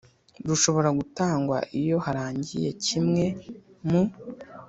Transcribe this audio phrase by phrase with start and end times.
[0.47, 3.25] rushobora gutangwa iyo harangiye kimwe
[3.89, 4.01] mu